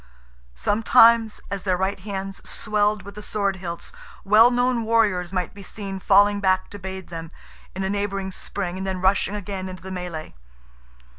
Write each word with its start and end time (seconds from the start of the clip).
Sometimes 0.55 1.39
as 1.51 1.61
their 1.61 1.77
right 1.77 1.99
hands 1.99 2.41
swelled 2.43 3.03
with 3.03 3.13
the 3.13 3.21
sword 3.21 3.57
hilts, 3.57 3.93
well 4.23 4.49
known 4.49 4.81
warriors 4.83 5.31
might 5.31 5.53
be 5.53 5.61
seen 5.61 5.99
falling 5.99 6.39
back 6.39 6.71
to 6.71 6.79
bathe 6.79 7.09
them, 7.09 7.29
in 7.75 7.83
a 7.83 7.89
neighbouring 7.91 8.31
spring, 8.31 8.79
and 8.79 8.87
then 8.87 8.99
rushing 8.99 9.35
again 9.35 9.69
into 9.69 9.83
the 9.83 9.91
melee. 9.91 10.33